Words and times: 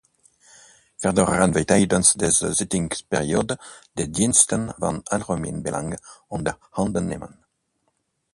Verder 0.97 1.27
gaan 1.27 1.51
we 1.51 1.65
tijdens 1.65 2.13
deze 2.13 2.53
zittingsperiode 2.53 3.59
de 3.93 4.09
diensten 4.09 4.75
van 4.77 5.03
algemeen 5.03 5.61
belang 5.61 5.99
onder 6.27 6.57
handen 6.69 7.05
nemen. 7.07 7.45